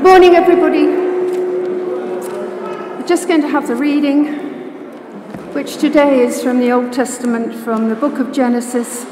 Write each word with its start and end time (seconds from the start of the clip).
Good 0.00 0.08
morning, 0.08 0.34
everybody. 0.34 0.86
We're 2.96 3.06
just 3.06 3.28
going 3.28 3.42
to 3.42 3.48
have 3.48 3.66
the 3.68 3.76
reading, 3.76 4.28
which 5.52 5.76
today 5.76 6.20
is 6.20 6.42
from 6.42 6.58
the 6.58 6.72
Old 6.72 6.90
Testament, 6.90 7.54
from 7.54 7.90
the 7.90 7.94
book 7.94 8.18
of 8.18 8.32
Genesis, 8.32 9.04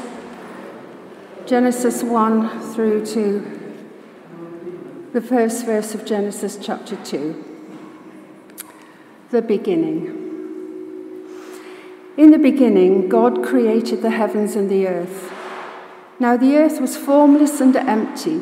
Genesis 1.45 2.01
1 2.01 2.73
through 2.73 3.05
to 3.05 3.85
the 5.13 5.21
first 5.21 5.63
verse 5.63 5.93
of 5.93 6.05
Genesis 6.05 6.57
chapter 6.59 6.95
2. 6.95 7.45
The 9.29 9.43
beginning. 9.43 10.07
In 12.17 12.31
the 12.31 12.39
beginning, 12.39 13.09
God 13.09 13.43
created 13.43 14.01
the 14.01 14.09
heavens 14.09 14.55
and 14.55 14.71
the 14.71 14.87
earth. 14.87 15.31
Now 16.19 16.35
the 16.35 16.57
earth 16.57 16.81
was 16.81 16.97
formless 16.97 17.61
and 17.61 17.75
empty. 17.75 18.41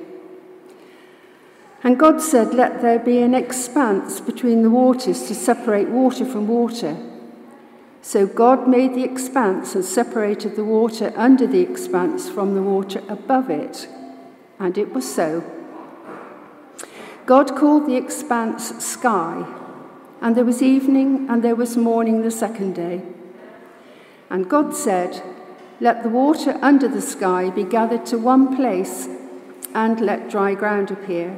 And 1.83 1.97
God 1.97 2.21
said, 2.21 2.53
Let 2.53 2.81
there 2.81 2.99
be 2.99 3.21
an 3.21 3.33
expanse 3.33 4.19
between 4.19 4.61
the 4.61 4.69
waters 4.69 5.27
to 5.27 5.35
separate 5.35 5.89
water 5.89 6.25
from 6.25 6.47
water. 6.47 6.95
So 8.03 8.25
God 8.25 8.67
made 8.67 8.93
the 8.93 9.03
expanse 9.03 9.75
and 9.75 9.85
separated 9.85 10.55
the 10.55 10.63
water 10.63 11.13
under 11.15 11.47
the 11.47 11.61
expanse 11.61 12.29
from 12.29 12.55
the 12.55 12.61
water 12.61 13.01
above 13.07 13.49
it. 13.49 13.87
And 14.59 14.77
it 14.77 14.93
was 14.93 15.11
so. 15.11 15.43
God 17.25 17.55
called 17.55 17.87
the 17.87 17.95
expanse 17.95 18.83
sky, 18.83 19.45
and 20.21 20.35
there 20.35 20.45
was 20.45 20.61
evening 20.61 21.27
and 21.29 21.43
there 21.43 21.55
was 21.55 21.77
morning 21.77 22.21
the 22.21 22.31
second 22.31 22.73
day. 22.75 23.01
And 24.29 24.49
God 24.49 24.75
said, 24.75 25.23
Let 25.79 26.03
the 26.03 26.09
water 26.09 26.57
under 26.61 26.87
the 26.87 27.01
sky 27.01 27.49
be 27.49 27.63
gathered 27.63 28.05
to 28.07 28.17
one 28.17 28.55
place, 28.55 29.07
and 29.73 29.99
let 29.99 30.29
dry 30.29 30.53
ground 30.53 30.91
appear. 30.91 31.37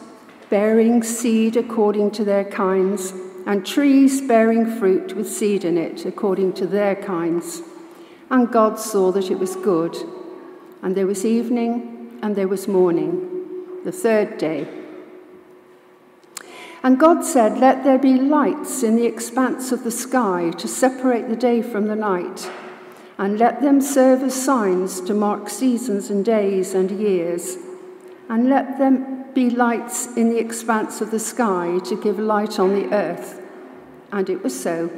bearing 0.51 1.01
seed 1.01 1.55
according 1.55 2.11
to 2.11 2.25
their 2.25 2.43
kinds, 2.43 3.13
and 3.47 3.65
trees 3.65 4.21
bearing 4.21 4.77
fruit 4.77 5.15
with 5.15 5.27
seed 5.27 5.63
in 5.63 5.77
it 5.77 6.05
according 6.05 6.51
to 6.53 6.67
their 6.67 6.93
kinds. 6.93 7.61
And 8.29 8.51
God 8.51 8.77
saw 8.77 9.11
that 9.13 9.31
it 9.31 9.39
was 9.39 9.55
good. 9.55 9.95
And 10.83 10.95
there 10.95 11.07
was 11.07 11.25
evening, 11.25 12.19
and 12.21 12.35
there 12.35 12.49
was 12.49 12.67
morning, 12.67 13.81
the 13.85 13.93
third 13.93 14.37
day. 14.37 14.67
And 16.83 16.99
God 16.99 17.23
said, 17.23 17.57
Let 17.57 17.83
there 17.85 17.99
be 17.99 18.15
lights 18.15 18.83
in 18.83 18.97
the 18.97 19.05
expanse 19.05 19.71
of 19.71 19.83
the 19.85 19.91
sky 19.91 20.51
to 20.57 20.67
separate 20.67 21.29
the 21.29 21.35
day 21.35 21.61
from 21.61 21.87
the 21.87 21.95
night, 21.95 22.51
and 23.17 23.39
let 23.39 23.61
them 23.61 23.79
serve 23.79 24.21
as 24.23 24.33
signs 24.33 24.99
to 25.01 25.13
mark 25.13 25.49
seasons 25.49 26.09
and 26.09 26.25
days 26.25 26.73
and 26.73 26.91
years, 26.91 27.57
and 28.27 28.49
let 28.49 28.77
them 28.77 29.20
be 29.33 29.49
lights 29.49 30.15
in 30.15 30.29
the 30.29 30.39
expanse 30.39 31.01
of 31.01 31.11
the 31.11 31.19
sky 31.19 31.79
to 31.85 32.01
give 32.01 32.19
light 32.19 32.59
on 32.59 32.73
the 32.73 32.93
earth. 32.93 33.41
And 34.11 34.29
it 34.29 34.43
was 34.43 34.59
so. 34.59 34.89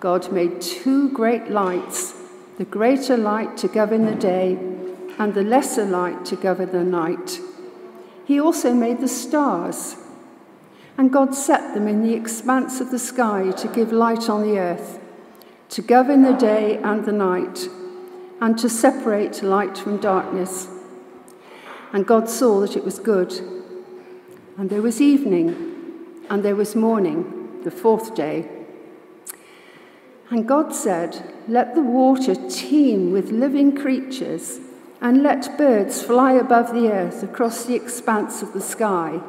God 0.00 0.32
made 0.32 0.60
two 0.60 1.10
great 1.10 1.50
lights 1.50 2.14
the 2.60 2.66
greater 2.66 3.16
light 3.16 3.56
to 3.56 3.68
govern 3.68 4.04
the 4.04 4.14
day, 4.14 4.52
and 5.18 5.32
the 5.32 5.42
lesser 5.42 5.86
light 5.86 6.26
to 6.26 6.36
govern 6.36 6.70
the 6.72 6.84
night. 6.84 7.40
He 8.26 8.38
also 8.38 8.74
made 8.74 9.00
the 9.00 9.08
stars. 9.08 9.96
And 10.98 11.10
God 11.10 11.34
set 11.34 11.72
them 11.72 11.88
in 11.88 12.02
the 12.02 12.12
expanse 12.12 12.82
of 12.82 12.90
the 12.90 12.98
sky 12.98 13.52
to 13.52 13.68
give 13.68 13.92
light 13.92 14.28
on 14.28 14.42
the 14.42 14.58
earth, 14.58 15.00
to 15.70 15.80
govern 15.80 16.20
the 16.20 16.34
day 16.34 16.76
and 16.76 17.06
the 17.06 17.12
night, 17.12 17.66
and 18.42 18.58
to 18.58 18.68
separate 18.68 19.42
light 19.42 19.78
from 19.78 19.96
darkness. 19.96 20.68
And 21.92 22.06
God 22.06 22.28
saw 22.28 22.60
that 22.60 22.76
it 22.76 22.84
was 22.84 22.98
good. 22.98 23.32
And 24.56 24.70
there 24.70 24.82
was 24.82 25.00
evening, 25.00 26.24
and 26.28 26.44
there 26.44 26.56
was 26.56 26.76
morning, 26.76 27.62
the 27.64 27.70
fourth 27.70 28.14
day. 28.14 28.48
And 30.30 30.46
God 30.46 30.72
said, 30.72 31.34
Let 31.48 31.74
the 31.74 31.82
water 31.82 32.34
teem 32.48 33.10
with 33.10 33.32
living 33.32 33.76
creatures, 33.76 34.60
and 35.00 35.22
let 35.22 35.58
birds 35.58 36.02
fly 36.02 36.34
above 36.34 36.72
the 36.72 36.92
earth 36.92 37.22
across 37.22 37.64
the 37.64 37.74
expanse 37.74 38.42
of 38.42 38.52
the 38.52 38.60
sky. 38.60 39.20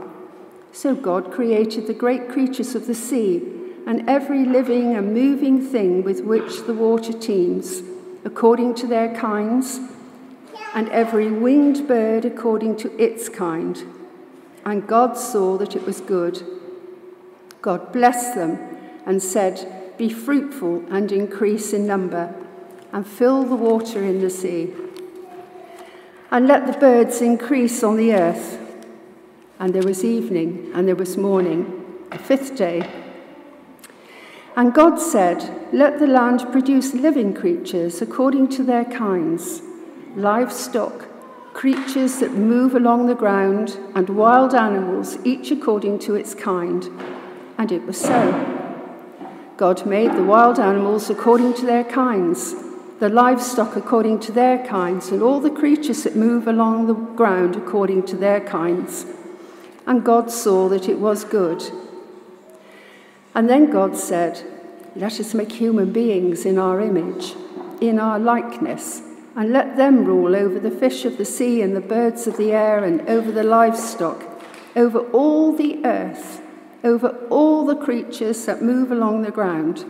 So 0.72 0.94
God 0.94 1.32
created 1.32 1.88
the 1.88 1.94
great 1.94 2.30
creatures 2.30 2.76
of 2.76 2.86
the 2.86 2.94
sea, 2.94 3.42
and 3.88 4.08
every 4.08 4.46
living 4.46 4.96
and 4.96 5.14
moving 5.14 5.60
thing 5.60 6.04
with 6.04 6.22
which 6.22 6.68
the 6.68 6.74
water 6.74 7.14
teems, 7.14 7.82
according 8.24 8.76
to 8.76 8.88
their 8.88 9.16
kinds 9.16 9.80
and 10.74 10.88
every 10.90 11.30
winged 11.30 11.88
bird 11.88 12.26
according 12.26 12.78
to 12.78 13.02
its 13.02 13.30
kind. 13.30 13.84
And 14.66 14.88
God 14.88 15.18
saw 15.18 15.58
that 15.58 15.76
it 15.76 15.86
was 15.86 16.02
good. 16.02 16.44
God 17.62 17.92
blessed 17.92 18.36
them 18.36 18.60
and 19.06 19.22
said, 19.22 19.98
Be 19.98 20.10
fruitful 20.10 20.86
and 20.90 21.12
increase 21.12 21.74
in 21.74 21.86
number, 21.86 22.34
and 22.94 23.06
fill 23.06 23.44
the 23.44 23.56
water 23.56 24.04
in 24.04 24.22
the 24.22 24.30
sea. 24.30 24.74
And 26.30 26.48
let 26.48 26.66
the 26.68 26.80
birds 26.80 27.22
increase 27.22 27.84
on 27.84 27.98
the 27.98 28.14
earth. 28.14 28.60
And 29.60 29.74
there 29.76 29.84
was 29.84 30.06
evening, 30.06 30.72
and 30.74 30.88
there 30.88 30.96
was 30.96 31.18
morning, 31.18 32.06
the 32.10 32.18
fifth 32.18 32.56
day. 32.56 32.90
And 34.56 34.74
God 34.74 35.00
said, 35.00 35.70
Let 35.74 36.00
the 36.00 36.08
land 36.08 36.46
produce 36.52 36.94
living 36.94 37.34
creatures 37.34 38.02
according 38.02 38.50
to 38.50 38.64
their 38.64 38.86
kinds 38.86 39.62
livestock, 40.16 41.08
creatures 41.54 42.20
that 42.20 42.32
move 42.32 42.76
along 42.76 43.08
the 43.08 43.16
ground, 43.16 43.78
and 43.96 44.10
wild 44.10 44.54
animals, 44.54 45.18
each 45.26 45.52
according 45.52 46.00
to 46.00 46.16
its 46.16 46.34
kind. 46.34 46.90
And 47.58 47.72
it 47.72 47.86
was 47.86 48.00
so. 48.00 48.58
God 49.58 49.86
made 49.86 50.12
the 50.14 50.24
wild 50.24 50.60
animals 50.60 51.10
according 51.10 51.54
to 51.56 51.66
their 51.66 51.84
kinds, 51.84 52.56
the 53.00 53.10
livestock 53.10 53.76
according 53.76 54.20
to 54.22 54.32
their 54.32 54.66
kinds, 54.66 55.10
and 55.10 55.22
all 55.22 55.40
the 55.40 55.50
creatures 55.50 56.04
that 56.04 56.16
move 56.16 56.48
along 56.48 56.88
the 56.88 56.94
ground 56.94 57.56
according 57.56 58.06
to 58.08 58.16
their 58.16 58.42
kinds. 58.42 59.06
And 59.86 60.04
God 60.04 60.32
saw 60.32 60.70
that 60.70 60.90
it 60.90 61.00
was 61.00 61.24
good. 61.24 61.64
And 63.34 63.50
then 63.50 63.72
God 63.72 63.96
said, 63.96 64.44
Let 64.96 65.20
us 65.20 65.34
make 65.34 65.54
human 65.54 65.92
beings 65.94 66.46
in 66.46 66.58
our 66.58 66.82
image, 66.82 67.36
in 67.80 68.00
our 68.00 68.20
likeness 68.20 69.04
and 69.36 69.52
let 69.52 69.78
them 69.78 70.06
rule 70.06 70.36
over 70.36 70.60
the 70.60 70.72
fish 70.72 71.06
of 71.06 71.18
the 71.18 71.26
sea 71.26 71.62
and 71.62 71.76
the 71.76 71.82
birds 71.82 72.28
of 72.28 72.38
the 72.38 72.52
air 72.52 72.84
and 72.84 73.02
over 73.10 73.32
the 73.32 73.44
livestock, 73.44 74.24
over 74.76 75.00
all 75.12 75.56
the 75.56 75.86
earth, 75.86 76.42
over 76.84 77.10
all 77.30 77.66
the 77.66 77.76
creatures 77.76 78.46
that 78.46 78.62
move 78.62 78.92
along 78.92 79.22
the 79.22 79.32
ground. 79.32 79.86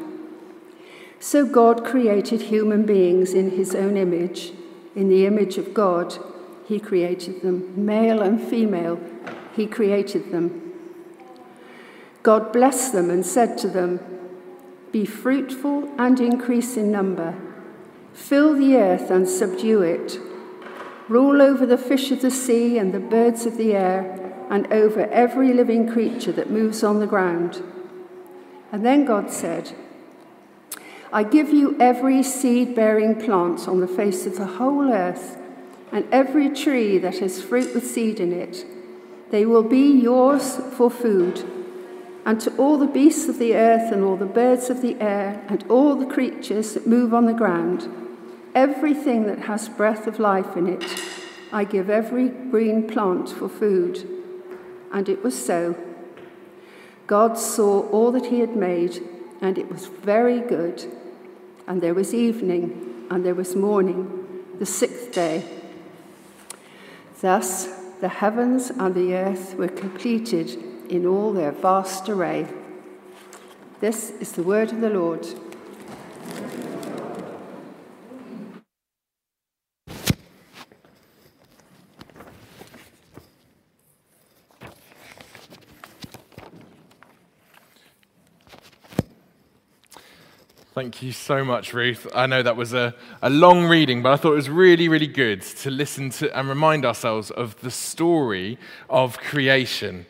So 1.19 1.45
God 1.45 1.85
created 1.85 2.43
human 2.43 2.85
beings 2.85 3.33
in 3.33 3.51
his 3.51 3.73
own 3.73 3.97
image. 3.97 4.53
In 4.95 5.09
the 5.09 5.25
image 5.25 5.57
of 5.57 5.73
God, 5.73 6.17
he 6.67 6.79
created 6.79 7.41
them. 7.41 7.85
Male 7.85 8.21
and 8.21 8.41
female, 8.41 8.99
he 9.55 9.65
created 9.65 10.31
them. 10.31 10.73
God 12.23 12.53
blessed 12.53 12.93
them 12.93 13.09
and 13.09 13.25
said 13.25 13.57
to 13.59 13.67
them, 13.67 13.99
Be 14.91 15.05
fruitful 15.05 15.91
and 15.97 16.19
increase 16.19 16.77
in 16.77 16.91
number 16.91 17.35
Fill 18.13 18.55
the 18.55 18.75
earth 18.77 19.09
and 19.09 19.27
subdue 19.27 19.81
it. 19.81 20.19
Rule 21.07 21.41
over 21.41 21.65
the 21.65 21.77
fish 21.77 22.11
of 22.11 22.21
the 22.21 22.31
sea 22.31 22.77
and 22.77 22.93
the 22.93 22.99
birds 22.99 23.45
of 23.45 23.57
the 23.57 23.73
air, 23.73 24.17
and 24.49 24.71
over 24.71 25.07
every 25.07 25.53
living 25.53 25.87
creature 25.87 26.31
that 26.31 26.49
moves 26.49 26.83
on 26.83 26.99
the 26.99 27.07
ground. 27.07 27.63
And 28.71 28.85
then 28.85 29.05
God 29.05 29.31
said, 29.31 29.73
I 31.13 31.23
give 31.23 31.49
you 31.49 31.77
every 31.79 32.23
seed 32.23 32.73
bearing 32.73 33.15
plant 33.15 33.67
on 33.67 33.81
the 33.81 33.87
face 33.87 34.25
of 34.25 34.37
the 34.37 34.45
whole 34.45 34.89
earth, 34.91 35.37
and 35.91 36.05
every 36.11 36.49
tree 36.49 36.97
that 36.97 37.19
has 37.19 37.41
fruit 37.41 37.73
with 37.73 37.85
seed 37.85 38.19
in 38.19 38.31
it. 38.31 38.65
They 39.29 39.45
will 39.45 39.63
be 39.63 39.91
yours 39.91 40.57
for 40.77 40.89
food. 40.89 41.43
And 42.25 42.39
to 42.41 42.55
all 42.57 42.77
the 42.77 42.87
beasts 42.87 43.27
of 43.27 43.39
the 43.39 43.55
earth, 43.55 43.91
and 43.91 44.03
all 44.03 44.15
the 44.15 44.25
birds 44.25 44.69
of 44.69 44.81
the 44.81 44.99
air, 45.01 45.43
and 45.47 45.63
all 45.69 45.95
the 45.95 46.05
creatures 46.05 46.73
that 46.73 46.85
move 46.85 47.13
on 47.13 47.25
the 47.25 47.33
ground, 47.33 47.89
everything 48.53 49.25
that 49.25 49.39
has 49.39 49.69
breath 49.69 50.05
of 50.05 50.19
life 50.19 50.55
in 50.55 50.67
it, 50.67 50.83
I 51.51 51.63
give 51.63 51.89
every 51.89 52.29
green 52.29 52.87
plant 52.87 53.29
for 53.29 53.49
food. 53.49 54.07
And 54.93 55.09
it 55.09 55.23
was 55.23 55.45
so. 55.45 55.75
God 57.07 57.37
saw 57.37 57.87
all 57.89 58.11
that 58.11 58.27
he 58.27 58.39
had 58.39 58.55
made, 58.55 59.01
and 59.41 59.57
it 59.57 59.69
was 59.71 59.87
very 59.87 60.39
good. 60.39 60.85
And 61.67 61.81
there 61.81 61.93
was 61.93 62.13
evening, 62.13 63.07
and 63.09 63.25
there 63.25 63.35
was 63.35 63.55
morning, 63.55 64.45
the 64.59 64.65
sixth 64.65 65.11
day. 65.11 65.43
Thus 67.19 67.67
the 67.99 68.09
heavens 68.09 68.69
and 68.69 68.95
the 68.95 69.15
earth 69.15 69.55
were 69.55 69.67
completed 69.67 70.70
in 70.91 71.05
all 71.05 71.31
their 71.31 71.53
vast 71.53 72.09
array. 72.09 72.45
This 73.79 74.11
is 74.19 74.33
the 74.33 74.43
word 74.43 74.73
of 74.73 74.81
the 74.81 74.89
Lord. 74.89 75.25
Thank 90.73 91.01
you 91.01 91.11
so 91.13 91.45
much, 91.45 91.73
Ruth. 91.73 92.07
I 92.13 92.25
know 92.25 92.43
that 92.43 92.57
was 92.57 92.73
a, 92.73 92.93
a 93.21 93.29
long 93.29 93.65
reading, 93.65 94.01
but 94.01 94.11
I 94.11 94.17
thought 94.17 94.33
it 94.33 94.35
was 94.35 94.49
really, 94.49 94.89
really 94.89 95.07
good 95.07 95.41
to 95.41 95.71
listen 95.71 96.09
to 96.11 96.37
and 96.37 96.49
remind 96.49 96.85
ourselves 96.85 97.31
of 97.31 97.59
the 97.61 97.71
story 97.71 98.57
of 98.89 99.17
creation. 99.19 100.05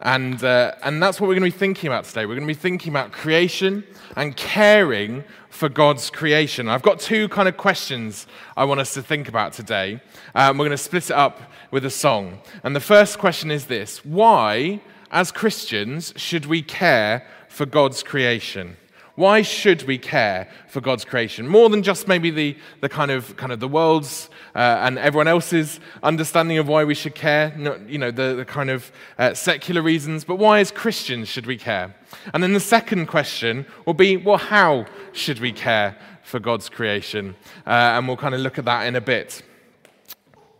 And, 0.00 0.42
uh, 0.44 0.74
and 0.82 1.02
that's 1.02 1.20
what 1.20 1.28
we're 1.28 1.34
going 1.34 1.50
to 1.50 1.56
be 1.56 1.58
thinking 1.58 1.88
about 1.88 2.04
today. 2.04 2.26
We're 2.26 2.34
going 2.34 2.46
to 2.46 2.54
be 2.54 2.54
thinking 2.54 2.92
about 2.92 3.12
creation 3.12 3.84
and 4.14 4.36
caring 4.36 5.24
for 5.48 5.68
God's 5.68 6.10
creation. 6.10 6.68
I've 6.68 6.82
got 6.82 7.00
two 7.00 7.28
kind 7.28 7.48
of 7.48 7.56
questions 7.56 8.26
I 8.56 8.64
want 8.64 8.80
us 8.80 8.92
to 8.94 9.02
think 9.02 9.28
about 9.28 9.54
today. 9.54 10.00
Um, 10.34 10.58
we're 10.58 10.66
going 10.66 10.76
to 10.76 10.78
split 10.78 11.10
it 11.10 11.16
up 11.16 11.40
with 11.70 11.84
a 11.84 11.90
song. 11.90 12.40
And 12.62 12.76
the 12.76 12.80
first 12.80 13.18
question 13.18 13.50
is 13.50 13.66
this 13.66 14.04
Why, 14.04 14.80
as 15.10 15.32
Christians, 15.32 16.12
should 16.16 16.46
we 16.46 16.62
care 16.62 17.26
for 17.48 17.64
God's 17.64 18.02
creation? 18.02 18.76
Why 19.16 19.40
should 19.40 19.84
we 19.84 19.96
care 19.96 20.46
for 20.68 20.82
God's 20.82 21.06
creation? 21.06 21.48
More 21.48 21.70
than 21.70 21.82
just 21.82 22.06
maybe 22.06 22.30
the, 22.30 22.56
the 22.82 22.88
kind 22.88 23.10
of 23.10 23.34
kind 23.38 23.50
of 23.50 23.60
the 23.60 23.68
world's 23.68 24.28
uh, 24.54 24.80
and 24.82 24.98
everyone 24.98 25.26
else's 25.26 25.80
understanding 26.02 26.58
of 26.58 26.68
why 26.68 26.84
we 26.84 26.94
should 26.94 27.14
care, 27.14 27.54
not, 27.56 27.88
you 27.88 27.96
know, 27.98 28.10
the, 28.10 28.34
the 28.34 28.44
kind 28.44 28.68
of 28.68 28.92
uh, 29.18 29.32
secular 29.32 29.80
reasons, 29.80 30.24
but 30.24 30.36
why 30.36 30.60
as 30.60 30.70
Christians 30.70 31.28
should 31.28 31.46
we 31.46 31.56
care? 31.56 31.94
And 32.34 32.42
then 32.42 32.52
the 32.52 32.60
second 32.60 33.06
question 33.06 33.66
will 33.86 33.94
be, 33.94 34.18
well, 34.18 34.36
how 34.36 34.84
should 35.12 35.40
we 35.40 35.50
care 35.50 35.96
for 36.22 36.38
God's 36.38 36.68
creation? 36.68 37.36
Uh, 37.66 37.70
and 37.70 38.06
we'll 38.06 38.18
kind 38.18 38.34
of 38.34 38.40
look 38.40 38.58
at 38.58 38.66
that 38.66 38.86
in 38.86 38.96
a 38.96 39.00
bit. 39.00 39.42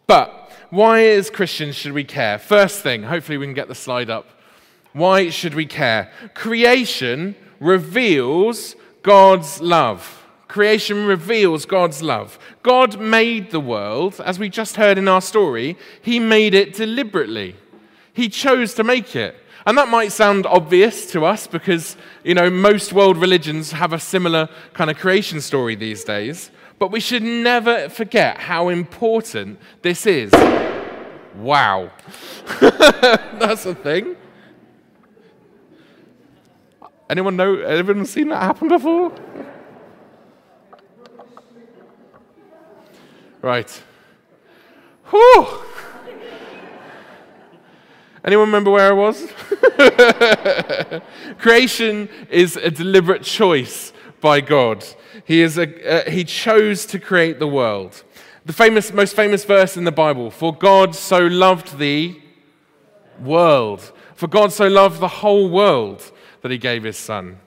But 0.06 0.50
why 0.70 1.04
as 1.04 1.28
Christians 1.28 1.74
should 1.74 1.92
we 1.92 2.04
care? 2.04 2.38
First 2.38 2.80
thing, 2.82 3.02
hopefully 3.02 3.36
we 3.36 3.46
can 3.46 3.54
get 3.54 3.68
the 3.68 3.74
slide 3.74 4.08
up. 4.08 4.26
Why 4.94 5.28
should 5.28 5.54
we 5.54 5.66
care? 5.66 6.10
Creation 6.34 7.34
reveals 7.60 8.76
God's 9.02 9.60
love. 9.60 10.24
Creation 10.48 11.06
reveals 11.06 11.66
God's 11.66 12.02
love. 12.02 12.38
God 12.62 13.00
made 13.00 13.50
the 13.50 13.60
world, 13.60 14.20
as 14.24 14.38
we 14.38 14.48
just 14.48 14.76
heard 14.76 14.96
in 14.98 15.08
our 15.08 15.20
story, 15.20 15.76
He 16.00 16.18
made 16.18 16.54
it 16.54 16.74
deliberately. 16.74 17.56
He 18.12 18.28
chose 18.28 18.74
to 18.74 18.84
make 18.84 19.14
it. 19.14 19.36
And 19.66 19.76
that 19.76 19.88
might 19.88 20.12
sound 20.12 20.46
obvious 20.46 21.10
to 21.10 21.24
us 21.24 21.48
because, 21.48 21.96
you 22.22 22.34
know, 22.34 22.48
most 22.48 22.92
world 22.92 23.16
religions 23.16 23.72
have 23.72 23.92
a 23.92 23.98
similar 23.98 24.48
kind 24.72 24.90
of 24.90 24.96
creation 24.96 25.40
story 25.40 25.74
these 25.74 26.04
days. 26.04 26.50
But 26.78 26.92
we 26.92 27.00
should 27.00 27.22
never 27.22 27.88
forget 27.88 28.38
how 28.38 28.68
important 28.68 29.58
this 29.82 30.06
is. 30.06 30.32
Wow. 31.34 31.90
That's 32.60 33.66
a 33.66 33.74
thing. 33.74 34.16
Anyone 37.08 37.36
know? 37.36 37.56
Anyone 37.60 38.04
seen 38.04 38.28
that 38.28 38.42
happen 38.42 38.68
before? 38.68 39.12
Right. 43.42 43.82
Whew. 45.10 45.46
Anyone 48.24 48.46
remember 48.46 48.72
where 48.72 48.88
I 48.88 48.92
was? 48.92 49.32
Creation 51.38 52.08
is 52.28 52.56
a 52.56 52.72
deliberate 52.72 53.22
choice 53.22 53.92
by 54.20 54.40
God. 54.40 54.84
He, 55.24 55.42
is 55.42 55.58
a, 55.58 56.08
uh, 56.08 56.10
he 56.10 56.24
chose 56.24 56.86
to 56.86 56.98
create 56.98 57.38
the 57.38 57.46
world. 57.46 58.02
The 58.44 58.52
famous, 58.52 58.92
most 58.92 59.14
famous 59.14 59.44
verse 59.44 59.76
in 59.76 59.84
the 59.84 59.92
Bible 59.92 60.32
For 60.32 60.52
God 60.52 60.96
so 60.96 61.20
loved 61.20 61.78
the 61.78 62.20
world. 63.20 63.92
For 64.16 64.26
God 64.26 64.52
so 64.52 64.66
loved 64.66 64.98
the 64.98 65.08
whole 65.08 65.48
world 65.48 66.10
that 66.46 66.52
he 66.52 66.58
gave 66.58 66.84
his 66.84 66.96
son. 66.96 67.40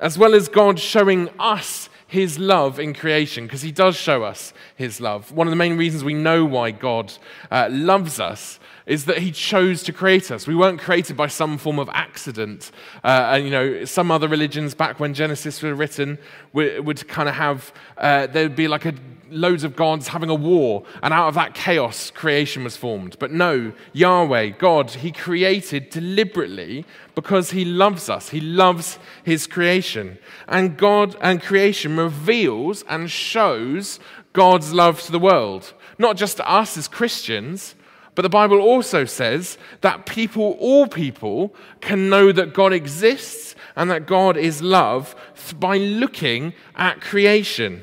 As 0.00 0.16
well 0.16 0.34
as 0.34 0.48
God 0.48 0.78
showing 0.78 1.28
us 1.38 1.90
his 2.06 2.38
love 2.38 2.80
in 2.80 2.94
creation, 2.94 3.44
because 3.44 3.62
he 3.62 3.70
does 3.70 3.96
show 3.96 4.24
us 4.24 4.54
his 4.74 4.98
love. 5.00 5.30
One 5.30 5.46
of 5.46 5.52
the 5.52 5.56
main 5.56 5.76
reasons 5.76 6.02
we 6.02 6.14
know 6.14 6.44
why 6.44 6.70
God 6.70 7.12
uh, 7.50 7.68
loves 7.70 8.18
us 8.18 8.58
is 8.86 9.04
that 9.04 9.18
he 9.18 9.30
chose 9.30 9.84
to 9.84 9.92
create 9.92 10.30
us. 10.30 10.46
We 10.46 10.56
weren't 10.56 10.80
created 10.80 11.16
by 11.16 11.28
some 11.28 11.58
form 11.58 11.78
of 11.78 11.88
accident. 11.92 12.72
Uh, 13.04 13.34
and, 13.34 13.44
you 13.44 13.50
know, 13.50 13.84
some 13.84 14.10
other 14.10 14.26
religions 14.26 14.74
back 14.74 14.98
when 14.98 15.14
Genesis 15.14 15.62
was 15.62 15.78
written 15.78 16.18
would, 16.52 16.84
would 16.84 17.06
kind 17.06 17.28
of 17.28 17.34
have, 17.34 17.72
uh, 17.98 18.26
there'd 18.26 18.56
be 18.56 18.66
like 18.66 18.86
a 18.86 18.94
loads 19.30 19.64
of 19.64 19.76
gods 19.76 20.08
having 20.08 20.30
a 20.30 20.34
war, 20.34 20.84
and 21.02 21.14
out 21.14 21.28
of 21.28 21.34
that 21.34 21.54
chaos, 21.54 22.10
creation 22.10 22.64
was 22.64 22.76
formed. 22.76 23.16
But 23.18 23.30
no, 23.30 23.72
Yahweh, 23.92 24.50
God, 24.50 24.90
He 24.90 25.12
created 25.12 25.90
deliberately 25.90 26.84
because 27.14 27.50
He 27.50 27.64
loves 27.64 28.08
us. 28.08 28.30
He 28.30 28.40
loves 28.40 28.98
His 29.24 29.46
creation. 29.46 30.18
And 30.48 30.76
God 30.76 31.16
and 31.20 31.42
creation 31.42 31.96
reveals 31.96 32.82
and 32.88 33.10
shows 33.10 34.00
God's 34.32 34.72
love 34.72 35.00
to 35.02 35.12
the 35.12 35.18
world, 35.18 35.72
not 35.98 36.16
just 36.16 36.36
to 36.38 36.50
us 36.50 36.76
as 36.76 36.88
Christians. 36.88 37.74
But 38.14 38.22
the 38.22 38.28
Bible 38.28 38.60
also 38.60 39.04
says 39.04 39.56
that 39.82 40.04
people, 40.04 40.56
all 40.58 40.86
people, 40.86 41.54
can 41.80 42.08
know 42.08 42.32
that 42.32 42.54
God 42.54 42.72
exists 42.72 43.54
and 43.76 43.90
that 43.90 44.06
God 44.06 44.36
is 44.36 44.62
love 44.62 45.14
by 45.58 45.78
looking 45.78 46.52
at 46.74 47.00
creation. 47.00 47.82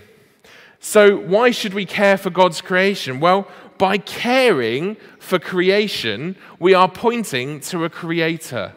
So, 0.80 1.18
why 1.18 1.52
should 1.52 1.74
we 1.74 1.86
care 1.86 2.18
for 2.18 2.30
God's 2.30 2.62
creation? 2.62 3.20
Well, 3.20 3.48
by 3.78 3.98
caring 3.98 4.98
for 5.20 5.40
creation, 5.40 6.36
we 6.60 6.74
are 6.74 6.90
pointing 6.90 7.60
to 7.62 7.84
a 7.84 7.90
creator. 7.90 8.74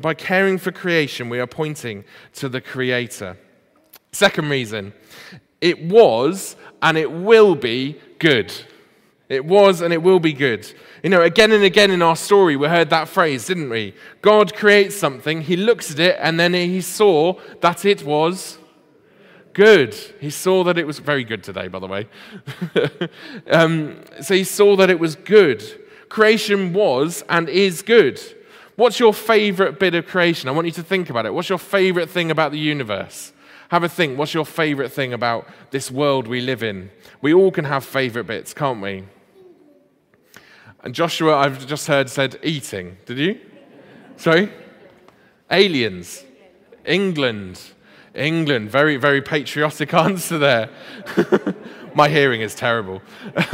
By 0.00 0.14
caring 0.14 0.58
for 0.58 0.72
creation, 0.72 1.28
we 1.28 1.38
are 1.38 1.46
pointing 1.46 2.04
to 2.34 2.48
the 2.48 2.60
creator. 2.60 3.36
Second 4.12 4.48
reason, 4.48 4.92
it 5.60 5.84
was 5.84 6.56
and 6.82 6.96
it 6.96 7.10
will 7.10 7.54
be 7.54 8.00
good. 8.18 8.52
It 9.28 9.44
was 9.44 9.80
and 9.80 9.92
it 9.92 10.02
will 10.02 10.20
be 10.20 10.32
good. 10.32 10.72
You 11.02 11.10
know, 11.10 11.22
again 11.22 11.52
and 11.52 11.64
again 11.64 11.90
in 11.90 12.00
our 12.00 12.16
story, 12.16 12.56
we 12.56 12.68
heard 12.68 12.90
that 12.90 13.08
phrase, 13.08 13.46
didn't 13.46 13.70
we? 13.70 13.94
God 14.22 14.54
creates 14.54 14.96
something, 14.96 15.42
he 15.42 15.56
looks 15.56 15.90
at 15.90 15.98
it, 15.98 16.16
and 16.20 16.38
then 16.38 16.54
he 16.54 16.80
saw 16.80 17.34
that 17.60 17.84
it 17.84 18.04
was 18.04 18.58
good. 19.56 19.94
He 20.20 20.28
saw 20.28 20.64
that 20.64 20.76
it 20.76 20.86
was 20.86 20.98
very 20.98 21.24
good 21.24 21.42
today, 21.42 21.66
by 21.68 21.78
the 21.78 21.86
way. 21.86 22.06
um, 23.50 24.02
so 24.20 24.34
he 24.34 24.44
saw 24.44 24.76
that 24.76 24.90
it 24.90 25.00
was 25.00 25.16
good. 25.16 25.62
Creation 26.10 26.74
was 26.74 27.24
and 27.30 27.48
is 27.48 27.80
good. 27.80 28.20
What's 28.76 29.00
your 29.00 29.14
favorite 29.14 29.80
bit 29.80 29.94
of 29.94 30.06
creation? 30.06 30.50
I 30.50 30.52
want 30.52 30.66
you 30.66 30.74
to 30.74 30.82
think 30.82 31.08
about 31.08 31.24
it. 31.24 31.32
What's 31.32 31.48
your 31.48 31.58
favorite 31.58 32.10
thing 32.10 32.30
about 32.30 32.52
the 32.52 32.58
universe? 32.58 33.32
Have 33.70 33.82
a 33.82 33.88
think. 33.88 34.18
What's 34.18 34.34
your 34.34 34.44
favorite 34.44 34.90
thing 34.90 35.14
about 35.14 35.48
this 35.70 35.90
world 35.90 36.28
we 36.28 36.42
live 36.42 36.62
in? 36.62 36.90
We 37.22 37.32
all 37.32 37.50
can 37.50 37.64
have 37.64 37.82
favorite 37.82 38.26
bits, 38.26 38.52
can't 38.52 38.82
we? 38.82 39.04
And 40.84 40.94
Joshua, 40.94 41.34
I've 41.34 41.66
just 41.66 41.86
heard, 41.86 42.10
said 42.10 42.38
eating. 42.42 42.98
Did 43.06 43.18
you? 43.18 43.40
Sorry? 44.18 44.52
Aliens. 45.50 46.24
England. 46.84 47.58
England. 48.16 48.70
Very, 48.70 48.96
very 48.96 49.22
patriotic 49.22 49.92
answer 50.06 50.38
there. 50.38 50.68
My 51.94 52.08
hearing 52.08 52.42
is 52.42 52.54
terrible. 52.54 53.00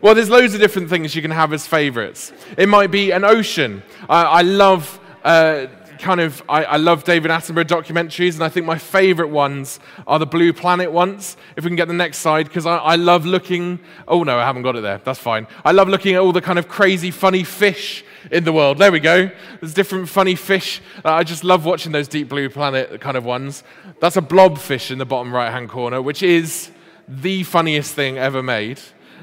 well, 0.00 0.14
there's 0.14 0.30
loads 0.30 0.54
of 0.54 0.60
different 0.60 0.88
things 0.88 1.14
you 1.14 1.22
can 1.22 1.32
have 1.32 1.52
as 1.52 1.66
favorites. 1.66 2.32
It 2.56 2.68
might 2.68 2.90
be 2.90 3.10
an 3.10 3.24
ocean. 3.24 3.82
I, 4.08 4.22
I 4.22 4.42
love. 4.42 4.98
Uh, 5.24 5.66
kind 5.98 6.20
of, 6.20 6.42
I, 6.48 6.64
I, 6.64 6.76
love 6.78 7.04
David 7.04 7.30
Attenborough 7.30 7.64
documentaries, 7.64 8.32
and 8.32 8.42
I 8.42 8.48
think 8.48 8.64
my 8.64 8.78
favorite 8.78 9.28
ones 9.28 9.78
are 10.06 10.18
the 10.18 10.26
Blue 10.26 10.50
Planet 10.54 10.90
ones. 10.90 11.36
If 11.56 11.64
we 11.64 11.68
can 11.68 11.76
get 11.76 11.88
the 11.88 11.94
next 11.94 12.18
slide, 12.18 12.46
because 12.46 12.64
I, 12.64 12.76
I 12.78 12.96
love 12.96 13.26
looking. 13.26 13.80
Oh 14.08 14.22
no, 14.22 14.38
I 14.38 14.44
haven't 14.44 14.62
got 14.62 14.76
it 14.76 14.80
there. 14.80 14.98
That's 15.04 15.18
fine. 15.18 15.46
I 15.62 15.72
love 15.72 15.88
looking 15.88 16.14
at 16.14 16.20
all 16.20 16.32
the 16.32 16.40
kind 16.40 16.58
of 16.58 16.68
crazy, 16.68 17.10
funny 17.10 17.44
fish 17.44 18.02
in 18.30 18.44
the 18.44 18.52
world. 18.52 18.78
There 18.78 18.92
we 18.92 19.00
go. 19.00 19.30
There's 19.60 19.74
different 19.74 20.08
funny 20.08 20.34
fish. 20.34 20.80
Uh, 21.04 21.12
I 21.14 21.24
just 21.24 21.44
love 21.44 21.64
watching 21.64 21.92
those 21.92 22.08
Deep 22.08 22.28
Blue 22.28 22.48
Planet 22.48 23.00
kind 23.00 23.16
of 23.16 23.24
ones. 23.24 23.62
That's 24.00 24.16
a 24.16 24.22
blobfish 24.22 24.90
in 24.90 24.98
the 24.98 25.06
bottom 25.06 25.34
right 25.34 25.50
hand 25.50 25.68
corner, 25.68 26.00
which 26.02 26.22
is 26.22 26.70
the 27.08 27.42
funniest 27.42 27.94
thing 27.94 28.18
ever 28.18 28.42
made. 28.42 28.80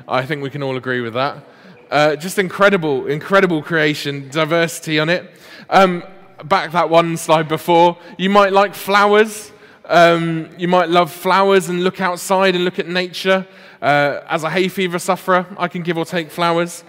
I 0.08 0.25
think 0.25 0.42
we 0.42 0.50
can 0.50 0.63
all 0.63 0.77
agree 0.77 1.01
with 1.01 1.13
that. 1.13 1.44
Uh, 1.89 2.16
just 2.16 2.38
incredible, 2.38 3.08
incredible 3.08 3.62
creation, 3.62 4.30
diversity 4.30 5.00
on 5.00 5.10
it. 5.10 5.30
Um, 5.70 6.04
back 6.44 6.72
that 6.72 6.89
one 6.89 7.18
slide 7.18 7.48
before. 7.48 7.98
You 8.18 8.30
might 8.30 8.51
like 8.51 8.75
flowers. 8.75 9.51
Um, 9.86 10.50
you 10.58 10.68
might 10.68 10.89
love 10.89 11.12
flowers 11.12 11.70
and 11.70 11.84
look 11.84 12.01
outside 12.01 12.56
and 12.56 12.66
look 12.66 12.77
at 12.77 12.88
nature. 12.88 13.48
Uh, 13.82 14.22
as 14.27 14.44
a 14.44 14.50
hay 14.50 14.68
fever 14.68 15.00
sufferer, 15.00 15.46
I 15.58 15.68
can 15.68 15.82
give 15.82 15.98
or 15.98 16.06
take 16.06 16.30
flowers. 16.30 16.84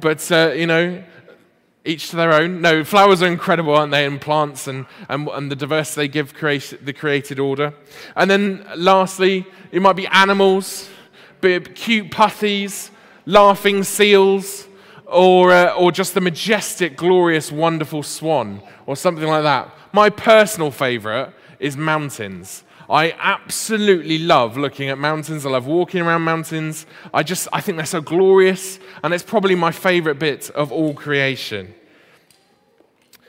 But, 0.00 0.30
uh, 0.30 0.52
you 0.54 0.66
know, 0.66 1.02
each 1.84 2.10
to 2.10 2.16
their 2.16 2.32
own. 2.32 2.60
No, 2.60 2.82
flowers 2.82 3.22
are 3.22 3.26
incredible, 3.26 3.74
aren't 3.74 3.92
they? 3.92 4.06
And 4.06 4.20
plants 4.20 4.66
and, 4.66 4.86
and, 5.08 5.28
and 5.28 5.50
the 5.50 5.56
diversity 5.56 6.02
they 6.02 6.08
give 6.08 6.32
the 6.84 6.92
created 6.92 7.38
order. 7.38 7.74
And 8.16 8.30
then 8.30 8.66
lastly, 8.76 9.46
it 9.70 9.82
might 9.82 9.96
be 9.96 10.06
animals, 10.06 10.88
cute 11.74 12.10
putties, 12.10 12.90
laughing 13.26 13.82
seals, 13.84 14.66
or, 15.06 15.52
uh, 15.52 15.74
or 15.74 15.92
just 15.92 16.14
the 16.14 16.20
majestic, 16.20 16.96
glorious, 16.96 17.52
wonderful 17.52 18.02
swan, 18.02 18.62
or 18.86 18.96
something 18.96 19.26
like 19.26 19.42
that. 19.42 19.70
My 19.92 20.10
personal 20.10 20.70
favorite 20.70 21.32
is 21.60 21.76
mountains. 21.76 22.63
I 22.88 23.12
absolutely 23.18 24.18
love 24.18 24.56
looking 24.56 24.88
at 24.90 24.98
mountains. 24.98 25.46
I 25.46 25.50
love 25.50 25.66
walking 25.66 26.02
around 26.02 26.22
mountains. 26.22 26.86
I 27.12 27.22
just 27.22 27.48
I 27.52 27.60
think 27.60 27.76
they're 27.76 27.86
so 27.86 28.00
glorious 28.00 28.78
and 29.02 29.14
it's 29.14 29.22
probably 29.22 29.54
my 29.54 29.72
favorite 29.72 30.18
bit 30.18 30.50
of 30.50 30.70
all 30.70 30.94
creation. 30.94 31.74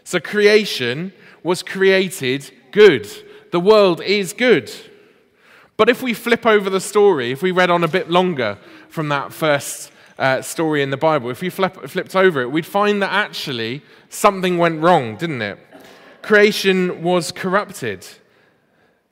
So 0.03 0.19
creation 0.19 1.13
was 1.43 1.63
created 1.63 2.51
good. 2.71 3.07
The 3.51 3.59
world 3.59 4.01
is 4.01 4.33
good. 4.33 4.71
But 5.77 5.89
if 5.89 6.01
we 6.01 6.13
flip 6.13 6.45
over 6.45 6.69
the 6.69 6.79
story, 6.79 7.31
if 7.31 7.41
we 7.41 7.51
read 7.51 7.69
on 7.69 7.83
a 7.83 7.87
bit 7.87 8.09
longer 8.09 8.57
from 8.89 9.09
that 9.09 9.33
first 9.33 9.91
uh, 10.17 10.41
story 10.41 10.81
in 10.81 10.89
the 10.89 10.97
Bible, 10.97 11.29
if 11.29 11.41
we 11.41 11.49
flip, 11.49 11.87
flipped 11.89 12.15
over 12.15 12.41
it, 12.41 12.51
we'd 12.51 12.65
find 12.65 13.01
that 13.01 13.11
actually 13.11 13.81
something 14.09 14.57
went 14.57 14.81
wrong, 14.81 15.17
didn't 15.17 15.41
it? 15.41 15.59
Creation 16.21 17.03
was 17.03 17.31
corrupted. 17.31 18.07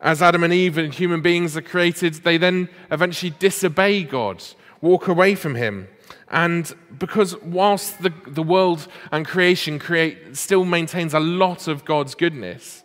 As 0.04 0.22
Adam 0.22 0.44
and 0.44 0.52
Eve 0.52 0.78
and 0.78 0.94
human 0.94 1.22
beings 1.22 1.56
are 1.56 1.62
created, 1.62 2.14
they 2.16 2.36
then 2.36 2.68
eventually 2.92 3.34
disobey 3.40 4.04
God, 4.04 4.44
walk 4.82 5.08
away 5.08 5.34
from 5.34 5.56
Him. 5.56 5.88
And 6.30 6.76
because 7.00 7.38
whilst 7.42 8.04
the, 8.04 8.12
the 8.28 8.44
world 8.44 8.90
and 9.14 9.26
creation 9.26 9.80
create, 9.80 10.36
still 10.36 10.66
maintains 10.66 11.14
a 11.14 11.22
lot 11.22 11.70
of 11.70 11.86
God's 11.86 12.16
goodness, 12.16 12.84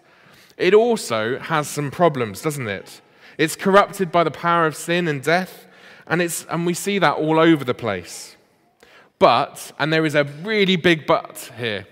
it 0.57 0.75
also 0.75 1.41
has 1.41 1.67
some 1.67 1.91
problems, 1.91 2.41
doesn't 2.41 2.69
it? 2.69 3.01
It's 3.37 3.57
corrupted 3.57 4.13
by 4.13 4.23
the 4.23 4.31
power 4.31 4.67
of 4.67 4.77
sin 4.77 5.09
and 5.09 5.21
death, 5.21 5.67
and, 6.07 6.23
it's, 6.23 6.47
and 6.49 6.65
we 6.65 6.75
see 6.75 7.01
that 7.01 7.17
all 7.17 7.41
over 7.41 7.65
the 7.65 7.75
place. 7.75 8.37
But, 9.19 9.73
and 9.81 9.93
there 9.93 10.07
is 10.07 10.15
a 10.15 10.23
really 10.23 10.77
big 10.77 11.05
but 11.05 11.51
here, 11.59 11.89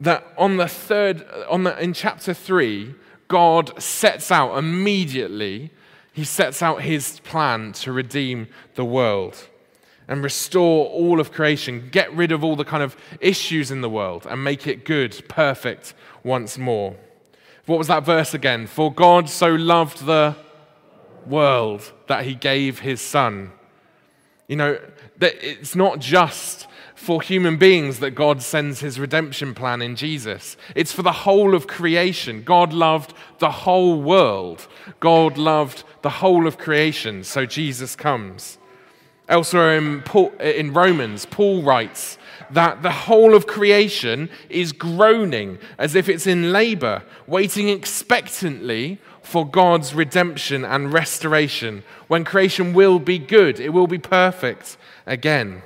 that 0.00 0.26
on 0.36 0.58
the 0.58 0.68
third, 0.68 1.24
on 1.48 1.64
the, 1.64 1.78
in 1.82 1.94
chapter 1.94 2.34
3, 2.34 2.94
God 3.28 3.80
sets 3.80 4.32
out 4.32 4.56
immediately, 4.56 5.70
he 6.12 6.24
sets 6.24 6.62
out 6.62 6.82
his 6.82 7.20
plan 7.20 7.72
to 7.74 7.92
redeem 7.92 8.48
the 8.74 8.84
world 8.84 9.46
and 10.08 10.24
restore 10.24 10.86
all 10.86 11.20
of 11.20 11.30
creation, 11.30 11.90
get 11.92 12.12
rid 12.14 12.32
of 12.32 12.42
all 12.42 12.56
the 12.56 12.64
kind 12.64 12.82
of 12.82 12.96
issues 13.20 13.70
in 13.70 13.82
the 13.82 13.90
world 13.90 14.26
and 14.28 14.42
make 14.42 14.66
it 14.66 14.84
good, 14.86 15.22
perfect 15.28 15.92
once 16.24 16.56
more. 16.56 16.96
What 17.66 17.78
was 17.78 17.88
that 17.88 18.04
verse 18.04 18.32
again? 18.32 18.66
For 18.66 18.92
God 18.92 19.28
so 19.28 19.54
loved 19.54 20.06
the 20.06 20.34
world 21.26 21.92
that 22.06 22.24
he 22.24 22.34
gave 22.34 22.80
his 22.80 23.02
son. 23.02 23.52
You 24.46 24.56
know, 24.56 24.80
that 25.18 25.34
it's 25.42 25.76
not 25.76 25.98
just 25.98 26.66
for 26.98 27.22
human 27.22 27.56
beings 27.56 28.00
that 28.00 28.10
God 28.10 28.42
sends 28.42 28.80
his 28.80 28.98
redemption 28.98 29.54
plan 29.54 29.80
in 29.80 29.94
Jesus. 29.94 30.56
It's 30.74 30.92
for 30.92 31.02
the 31.02 31.12
whole 31.12 31.54
of 31.54 31.68
creation. 31.68 32.42
God 32.42 32.72
loved 32.72 33.14
the 33.38 33.50
whole 33.50 34.02
world. 34.02 34.66
God 34.98 35.38
loved 35.38 35.84
the 36.02 36.10
whole 36.10 36.46
of 36.46 36.58
creation. 36.58 37.22
So 37.22 37.46
Jesus 37.46 37.94
comes. 37.94 38.58
Elsewhere 39.28 39.78
in, 39.78 40.02
Paul, 40.02 40.32
in 40.40 40.72
Romans, 40.74 41.24
Paul 41.24 41.62
writes 41.62 42.18
that 42.50 42.82
the 42.82 42.90
whole 42.90 43.32
of 43.34 43.46
creation 43.46 44.28
is 44.50 44.72
groaning 44.72 45.58
as 45.78 45.94
if 45.94 46.08
it's 46.08 46.26
in 46.26 46.52
labor, 46.52 47.04
waiting 47.28 47.68
expectantly 47.68 48.98
for 49.22 49.46
God's 49.46 49.94
redemption 49.94 50.64
and 50.64 50.92
restoration, 50.92 51.84
when 52.08 52.24
creation 52.24 52.74
will 52.74 52.98
be 52.98 53.18
good, 53.18 53.60
it 53.60 53.68
will 53.68 53.86
be 53.86 53.98
perfect 53.98 54.76
again. 55.06 55.62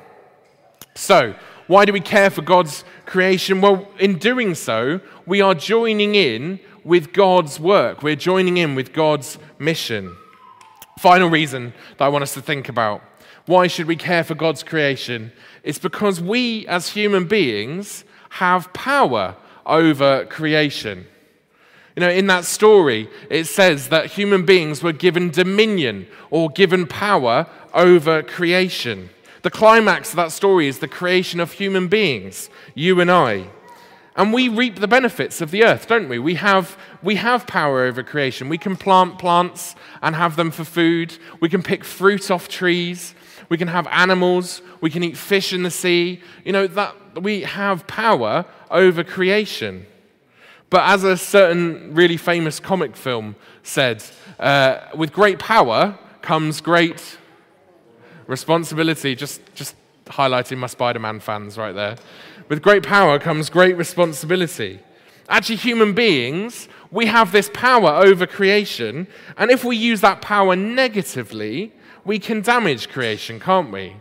So, 0.95 1.35
why 1.67 1.85
do 1.85 1.93
we 1.93 2.01
care 2.01 2.31
for 2.31 2.43
God's 2.43 2.85
creation? 3.07 3.61
Well, 3.61 3.89
in 3.99 4.19
doing 4.19 4.55
so, 4.55 5.01
we 5.27 5.41
are 5.41 5.55
joining 5.55 6.15
in 6.15 6.61
with 6.85 7.13
God's 7.13 7.61
work, 7.61 8.03
we're 8.03 8.17
joining 8.17 8.57
in 8.57 8.75
with 8.75 8.93
God's 8.93 9.39
mission. 9.59 10.17
Final 10.99 11.29
reason 11.29 11.73
that 11.97 12.05
I 12.05 12.09
want 12.09 12.23
us 12.23 12.35
to 12.35 12.43
think 12.43 12.69
about 12.69 13.03
why 13.47 13.67
should 13.67 13.87
we 13.87 13.97
care 13.97 14.23
for 14.23 14.35
God's 14.35 14.63
creation? 14.63 15.33
It's 15.63 15.79
because 15.79 16.21
we, 16.21 16.67
as 16.69 16.91
human 16.91 17.27
beings, 17.27 18.05
have 18.31 18.73
power 18.73 19.37
over 19.67 20.25
creation. 20.27 21.07
You 21.97 22.01
know, 22.01 22.09
in 22.09 22.27
that 22.29 22.45
story, 22.45 23.09
it 23.29 23.45
says 23.45 23.89
that 23.89 24.07
human 24.07 24.47
beings 24.47 24.83
were 24.83 24.93
given 24.93 25.31
dominion 25.31 26.07
or 26.31 26.51
given 26.51 26.87
power 26.87 27.47
over 27.75 28.23
creation. 28.23 29.11
The 29.43 29.51
climax 29.51 30.11
of 30.11 30.17
that 30.17 30.33
story 30.33 30.69
is 30.69 30.79
the 30.79 30.89
creation 30.89 31.41
of 31.41 31.53
human 31.53 31.89
beings, 31.89 32.49
you 32.75 33.01
and 33.01 33.11
I. 33.11 33.49
And 34.15 34.33
we 34.33 34.49
reap 34.49 34.77
the 34.77 34.89
benefits 34.89 35.41
of 35.41 35.51
the 35.51 35.65
earth, 35.65 35.89
don't 35.89 36.09
we? 36.09 36.19
We 36.19 36.35
have, 36.35 36.77
we 37.03 37.17
have 37.17 37.47
power 37.47 37.83
over 37.83 38.03
creation. 38.03 38.49
We 38.49 38.59
can 38.59 38.77
plant 38.77 39.19
plants 39.19 39.75
and 40.03 40.15
have 40.15 40.37
them 40.37 40.51
for 40.51 40.65
food. 40.65 41.17
We 41.41 41.49
can 41.49 41.63
pick 41.63 41.83
fruit 41.83 42.31
off 42.31 42.49
trees. 42.49 43.15
We 43.49 43.57
can 43.57 43.69
have 43.69 43.87
animals. 43.89 44.63
We 44.81 44.91
can 44.91 45.03
eat 45.03 45.17
fish 45.17 45.53
in 45.53 45.63
the 45.63 45.71
sea. 45.71 46.21
You 46.45 46.53
know, 46.53 46.67
that 46.67 47.23
we 47.23 47.41
have 47.41 47.87
power 47.87 48.45
over 48.71 49.03
creation. 49.03 49.87
But 50.69 50.83
as 50.89 51.05
a 51.05 51.17
certain 51.17 51.95
really 51.95 52.17
famous 52.17 52.61
comic 52.61 52.97
film 52.97 53.35
said, 53.63 54.05
uh, 54.39 54.79
with 54.95 55.13
great 55.13 55.39
power 55.39 55.99
comes 56.21 56.61
great 56.61 57.19
responsibility. 58.27 59.15
Just, 59.15 59.41
just 59.55 59.75
highlighting 60.07 60.59
my 60.59 60.67
Spider 60.67 60.99
Man 60.99 61.21
fans 61.21 61.59
right 61.59 61.73
there. 61.75 61.97
With 62.49 62.63
great 62.63 62.83
power 62.83 63.19
comes 63.19 63.51
great 63.51 63.77
responsibility. 63.77 64.81
Actually, 65.29 65.57
human 65.57 65.95
beings, 65.95 66.69
we 66.91 67.07
have 67.07 67.33
this 67.33 67.51
power 67.55 67.91
over 67.91 68.27
creation, 68.27 69.07
and 69.39 69.51
if 69.51 69.65
we 69.65 69.77
use 69.77 70.01
that 70.03 70.21
power 70.21 70.55
negatively, 70.57 71.73
we 72.05 72.19
can 72.19 72.43
damage 72.43 72.89
creation, 72.89 73.41
can't 73.41 73.71
we? 73.71 73.97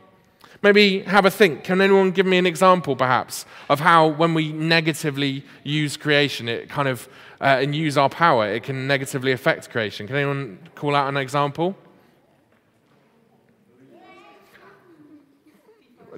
Maybe 0.64 1.02
have 1.02 1.26
a 1.26 1.32
think. 1.32 1.64
Can 1.64 1.82
anyone 1.82 2.12
give 2.12 2.26
me 2.26 2.38
an 2.38 2.46
example, 2.46 2.96
perhaps, 2.96 3.46
of 3.70 3.80
how 3.80 4.08
when 4.08 4.34
we 4.34 4.52
negatively 4.52 5.44
use 5.64 5.98
creation, 5.98 6.50
it 6.50 6.70
kind 6.70 6.88
of, 6.88 7.08
uh, 7.40 7.60
and 7.62 7.76
use 7.76 7.98
our 7.98 8.10
power, 8.10 8.48
it 8.48 8.64
can 8.64 8.88
negatively 8.88 9.32
affect 9.32 9.70
creation? 9.70 10.06
Can 10.08 10.16
anyone 10.16 10.60
call 10.76 10.96
out 10.96 11.08
an 11.08 11.18
example? 11.18 11.76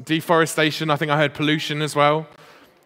Deforestation, 0.04 0.90
I 0.90 0.96
think 0.96 1.12
I 1.12 1.18
heard 1.18 1.34
pollution 1.34 1.82
as 1.82 1.96
well. 1.96 2.28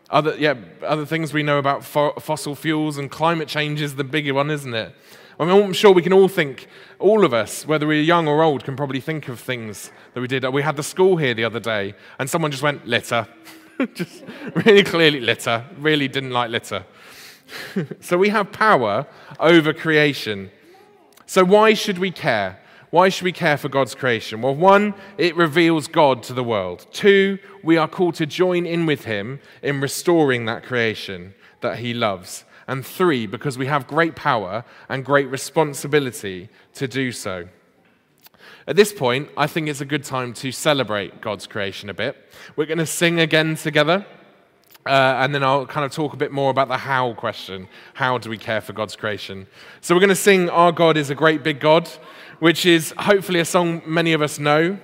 Other, 0.09 0.35
yeah, 0.37 0.55
other 0.83 1.05
things 1.05 1.33
we 1.33 1.43
know 1.43 1.57
about 1.57 1.83
fo- 1.83 2.13
fossil 2.13 2.55
fuels 2.55 2.97
and 2.97 3.11
climate 3.11 3.47
change 3.47 3.81
is 3.81 3.95
the 3.95 4.03
bigger 4.03 4.33
one, 4.33 4.49
isn't 4.49 4.73
it? 4.73 4.93
I 5.39 5.45
mean, 5.45 5.63
I'm 5.63 5.73
sure 5.73 5.91
we 5.91 6.01
can 6.01 6.13
all 6.13 6.27
think, 6.27 6.67
all 6.97 7.23
of 7.23 7.33
us, 7.33 7.65
whether 7.67 7.85
we're 7.85 8.01
young 8.01 8.27
or 8.27 8.41
old, 8.41 8.63
can 8.63 8.75
probably 8.75 8.99
think 8.99 9.27
of 9.27 9.39
things 9.39 9.91
that 10.13 10.21
we 10.21 10.27
did. 10.27 10.47
We 10.49 10.63
had 10.63 10.75
the 10.75 10.83
school 10.83 11.17
here 11.17 11.33
the 11.33 11.43
other 11.43 11.59
day, 11.59 11.93
and 12.17 12.29
someone 12.29 12.51
just 12.51 12.63
went, 12.63 12.87
litter. 12.87 13.27
just 13.93 14.23
really 14.65 14.83
clearly 14.83 15.19
litter. 15.19 15.63
Really 15.77 16.07
didn't 16.07 16.31
like 16.31 16.49
litter. 16.49 16.85
so 18.01 18.17
we 18.17 18.29
have 18.29 18.51
power 18.51 19.05
over 19.39 19.73
creation. 19.73 20.49
So 21.25 21.43
why 21.43 21.73
should 21.73 21.99
we 21.99 22.11
care? 22.11 22.59
Why 22.89 23.09
should 23.09 23.25
we 23.25 23.33
care 23.33 23.57
for 23.57 23.67
God's 23.67 23.95
creation? 23.95 24.41
Well, 24.41 24.55
one, 24.55 24.93
it 25.17 25.35
reveals 25.35 25.87
God 25.87 26.23
to 26.23 26.33
the 26.33 26.43
world. 26.43 26.87
Two, 26.91 27.37
we 27.61 27.75
are 27.75 27.87
called 27.87 28.15
to 28.15 28.25
join 28.25 28.65
in 28.65 28.85
with 28.85 29.03
Him 29.03 29.39
in 29.61 29.81
restoring 29.81 30.45
that 30.45 30.63
creation 30.63 31.33
that 31.61 31.79
He 31.79 31.93
loves. 31.93 32.45
And 32.67 32.85
three, 32.85 33.27
because 33.27 33.57
we 33.57 33.65
have 33.65 33.87
great 33.87 34.15
power 34.15 34.63
and 34.87 35.03
great 35.03 35.29
responsibility 35.29 36.49
to 36.75 36.87
do 36.87 37.11
so. 37.11 37.47
At 38.67 38.75
this 38.75 38.91
point, 38.93 39.29
I 39.37 39.47
think 39.47 39.69
it's 39.69 39.81
a 39.81 39.85
good 39.85 40.03
time 40.03 40.33
to 40.35 40.51
celebrate 40.51 41.21
God's 41.21 41.47
creation 41.47 41.89
a 41.89 41.93
bit. 41.93 42.17
We're 42.55 42.65
going 42.65 42.77
to 42.77 42.85
sing 42.85 43.19
again 43.19 43.55
together. 43.55 44.05
Uh, 44.85 45.17
and 45.19 45.35
then 45.35 45.43
I'll 45.43 45.65
kind 45.65 45.85
of 45.85 45.91
talk 45.91 46.13
a 46.13 46.17
bit 46.17 46.31
more 46.31 46.49
about 46.49 46.69
the 46.69 46.77
how 46.77 47.13
question. 47.13 47.67
How 47.93 48.17
do 48.17 48.29
we 48.29 48.37
care 48.37 48.61
for 48.61 48.71
God's 48.71 48.95
creation? 48.95 49.47
So 49.81 49.93
we're 49.93 49.99
going 49.99 50.09
to 50.09 50.15
sing 50.15 50.49
Our 50.49 50.71
God 50.71 50.95
is 50.95 51.09
a 51.09 51.15
Great 51.15 51.43
Big 51.43 51.59
God, 51.59 51.89
which 52.39 52.65
is 52.65 52.93
hopefully 52.97 53.39
a 53.39 53.45
song 53.45 53.81
many 53.85 54.13
of 54.13 54.21
us 54.21 54.39
know. 54.39 54.77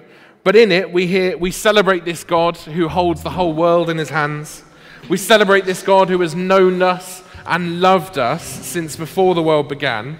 But 0.43 0.55
in 0.55 0.71
it, 0.71 0.91
we, 0.91 1.07
hear, 1.07 1.37
we 1.37 1.51
celebrate 1.51 2.05
this 2.05 2.23
God 2.23 2.57
who 2.57 2.87
holds 2.87 3.23
the 3.23 3.29
whole 3.29 3.53
world 3.53 3.89
in 3.89 3.97
his 3.97 4.09
hands. 4.09 4.63
We 5.09 5.17
celebrate 5.17 5.65
this 5.65 5.81
God 5.83 6.09
who 6.09 6.19
has 6.21 6.35
known 6.35 6.81
us 6.81 7.23
and 7.45 7.81
loved 7.81 8.17
us 8.17 8.43
since 8.43 8.95
before 8.95 9.35
the 9.35 9.43
world 9.43 9.67
began 9.67 10.17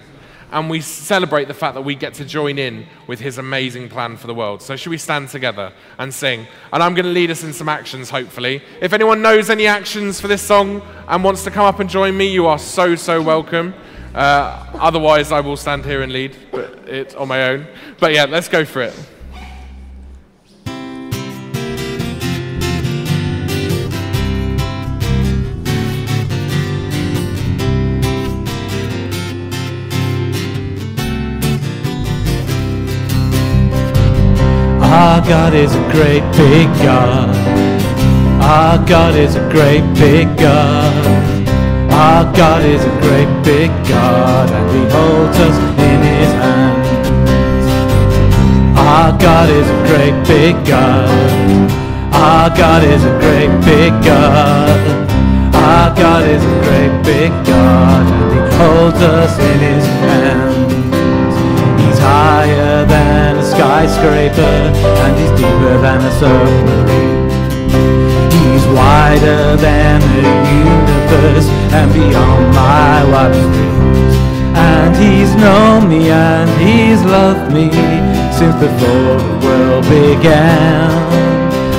and 0.54 0.70
we 0.70 0.80
celebrate 0.80 1.48
the 1.48 1.54
fact 1.54 1.74
that 1.74 1.82
we 1.82 1.96
get 1.96 2.14
to 2.14 2.24
join 2.24 2.58
in 2.58 2.86
with 3.08 3.18
his 3.18 3.38
amazing 3.38 3.88
plan 3.88 4.16
for 4.16 4.28
the 4.28 4.34
world. 4.34 4.62
So, 4.62 4.76
should 4.76 4.90
we 4.90 4.98
stand 4.98 5.28
together 5.28 5.72
and 5.98 6.14
sing? 6.14 6.46
And 6.72 6.80
I'm 6.80 6.94
going 6.94 7.06
to 7.06 7.10
lead 7.10 7.32
us 7.32 7.42
in 7.42 7.52
some 7.52 7.68
actions, 7.68 8.08
hopefully. 8.08 8.62
If 8.80 8.92
anyone 8.92 9.20
knows 9.20 9.50
any 9.50 9.66
actions 9.66 10.20
for 10.20 10.28
this 10.28 10.42
song 10.42 10.80
and 11.08 11.24
wants 11.24 11.42
to 11.44 11.50
come 11.50 11.66
up 11.66 11.80
and 11.80 11.90
join 11.90 12.16
me, 12.16 12.28
you 12.28 12.46
are 12.46 12.60
so, 12.60 12.94
so 12.94 13.20
welcome. 13.20 13.74
Uh, 14.14 14.64
otherwise, 14.74 15.32
I 15.32 15.40
will 15.40 15.56
stand 15.56 15.84
here 15.84 16.02
and 16.02 16.12
lead 16.12 16.36
but 16.52 16.88
it's 16.88 17.14
on 17.14 17.28
my 17.28 17.48
own. 17.48 17.66
But 17.98 18.12
yeah, 18.12 18.24
let's 18.24 18.48
go 18.48 18.64
for 18.64 18.82
it. 18.82 18.94
Our 34.80 35.20
God 35.26 35.54
is 35.54 35.74
a 35.74 35.90
great 35.90 36.22
big 36.36 36.68
God. 36.78 37.34
Our 38.42 38.86
God 38.86 39.16
is 39.16 39.34
a 39.34 39.50
great 39.50 39.82
big 39.94 40.28
God. 40.38 41.23
Our 41.94 42.24
God 42.34 42.62
is 42.64 42.82
a 42.84 42.94
great 43.00 43.30
big 43.44 43.70
God, 43.88 44.50
and 44.50 44.66
He 44.74 44.82
holds 44.96 45.38
us 45.46 45.56
in 45.88 45.98
His 46.02 46.30
hands. 46.42 46.88
Our 48.76 49.16
God 49.18 49.48
is 49.48 49.66
a 49.68 49.80
great 49.88 50.16
big 50.26 50.54
God. 50.66 51.08
Our 52.12 52.50
God 52.56 52.82
is 52.82 53.04
a 53.04 53.14
great 53.22 53.52
big 53.64 53.92
God. 54.02 54.76
Our 55.54 55.94
God 55.94 56.24
is 56.24 56.42
a 56.42 56.56
great 56.66 56.94
big 57.04 57.30
God, 57.46 58.04
and 58.12 58.32
He 58.34 58.40
holds 58.58 59.00
us 59.00 59.38
in 59.38 59.58
His 59.60 59.86
hands 60.02 60.54
He's 61.80 61.98
higher 61.98 62.84
than 62.86 63.38
a 63.38 63.44
skyscraper 63.44 64.56
and 65.04 65.12
he's 65.18 65.30
deeper 65.38 65.76
than 65.84 66.00
a 66.00 66.12
submarine. 66.18 67.30
He's 68.34 68.66
wider 68.74 69.56
than 69.56 70.00
the 70.00 70.22
universe 70.58 70.83
and 71.14 71.92
beyond 71.92 72.54
my 72.54 73.02
dreams. 73.52 74.14
And 74.56 74.96
he's 74.96 75.34
known 75.34 75.88
me 75.88 76.10
and 76.10 76.48
he's 76.60 77.02
loved 77.04 77.52
me 77.52 77.70
since 78.32 78.54
before 78.56 79.18
the 79.18 79.36
world 79.44 79.84
began. 79.84 80.90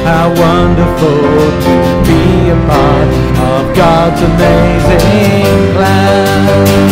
How 0.06 0.27
wonderful 0.30 1.20
to 1.65 1.75
be 2.08 2.24
a 2.50 2.60
part 2.70 3.10
of 3.51 3.75
God's 3.75 4.22
amazing 4.22 5.74
plan. 5.76 6.86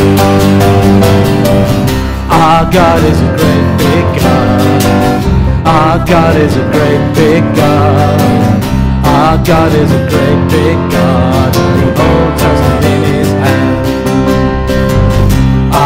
Our 2.29 2.71
God 2.71 3.03
is 3.03 3.19
a 3.21 3.31
great 3.39 3.67
big 3.83 4.05
God. 4.21 5.21
Our 5.65 6.05
God 6.05 6.35
is 6.35 6.55
a 6.57 6.65
great 6.71 7.03
big 7.15 7.43
God. 7.55 8.63
Our 9.05 9.37
God 9.45 9.71
is 9.73 9.91
a 9.91 10.09
great 10.09 10.41
big 10.49 10.77
God. 10.91 12.22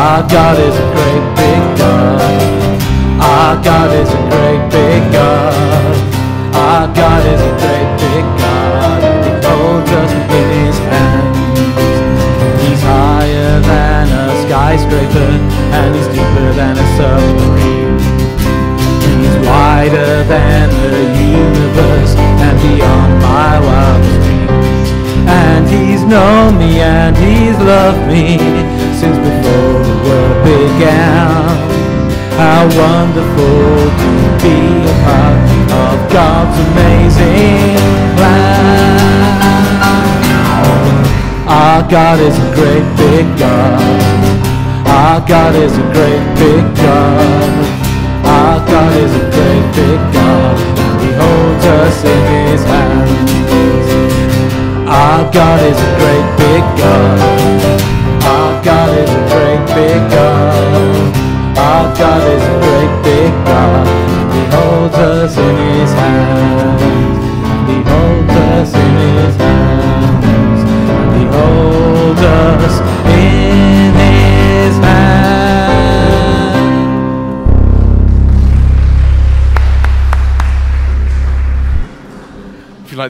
Our 0.08 0.24
God 0.30 0.58
is 0.58 0.74
a 0.74 0.88
great 0.96 1.26
big 1.36 1.78
God. 1.78 2.82
Our 3.20 3.62
God 3.62 3.91
is 3.91 4.08
a 4.08 4.22
great 4.32 4.63
big 4.72 5.12
God. 5.12 5.54
Our 6.56 6.88
God 6.96 7.26
is 7.26 7.41
a 7.41 7.54
great 7.60 7.89
big 8.00 8.24
God. 8.39 9.04
He 9.28 9.32
holds 9.43 9.91
us 9.91 10.12
in 10.39 10.48
His 10.63 10.78
hand. 10.88 11.36
He's 12.62 12.82
higher 12.88 13.60
than 13.60 14.08
a 14.08 14.48
skyscraper 14.48 15.30
and 15.76 15.93
he's 15.93 16.08
deeper 16.08 16.54
than 16.56 16.77
God's 36.17 36.58
amazing 36.73 37.77
plan. 38.17 39.38
Our 41.45 41.86
God 41.88 42.19
is 42.19 42.34
a 42.34 42.56
great 42.58 42.88
big 42.97 43.25
God. 43.38 43.77
Our 44.88 45.21
God 45.27 45.53
is 45.53 45.77
a 45.77 45.86
great 45.93 46.25
big 46.41 46.65
God. 46.82 47.53
Our 48.25 48.58
God 48.65 48.93
is 48.97 49.13
a 49.13 49.30
great 49.30 49.65
big 49.77 49.99
God. 50.17 50.58
He 51.03 51.10
holds 51.21 51.65
us 51.82 52.03
in 52.03 52.21
his 52.34 52.63
hands. 52.65 53.91
Our 54.89 55.21
God 55.32 55.62
is 55.69 55.77
a 55.77 55.91
great 56.01 56.27
big 56.41 56.63
God. 56.82 57.19
Our 58.25 58.63
God 58.65 58.89
is 58.97 59.12
a 59.12 59.21
great 59.30 59.62
big 59.77 60.01
God. 60.10 61.13
Our 61.62 61.86
God 61.95 62.23
is 62.34 62.41
a 62.41 62.56
great 62.65 62.93
big 63.06 63.32
God. 63.45 63.97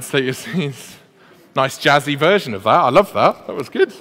You 0.08 0.20
take 0.20 0.24
your 0.26 0.34
seats? 0.34 0.98
Nice 1.56 1.78
jazzy 1.78 2.18
version 2.18 2.54
of 2.54 2.64
that. 2.64 2.70
I 2.70 2.90
love 2.90 3.14
that. 3.14 3.48
That 3.48 3.56
was 3.56 3.70
good. 3.70 3.94